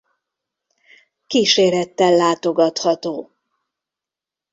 Kísérettel 1.27 2.15
látogatható. 2.15 3.31